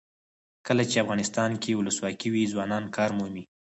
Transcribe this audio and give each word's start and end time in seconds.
کله 0.67 0.83
چې 0.89 1.01
افغانستان 1.03 1.51
کې 1.61 1.77
ولسواکي 1.79 2.29
وي 2.31 2.43
ځوانان 2.53 2.83
کار 2.95 3.09
مومي. 3.17 3.43